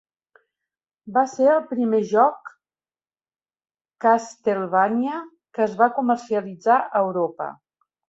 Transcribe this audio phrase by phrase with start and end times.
[1.17, 2.49] Va ser el primer joc
[4.07, 5.23] "Castlevania"
[5.55, 7.57] que es va comercialitzar a Europa.